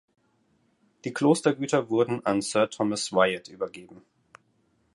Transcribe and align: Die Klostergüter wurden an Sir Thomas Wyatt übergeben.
Die 1.05 1.13
Klostergüter 1.13 1.91
wurden 1.91 2.25
an 2.25 2.41
Sir 2.41 2.67
Thomas 2.71 3.13
Wyatt 3.13 3.49
übergeben. 3.49 4.01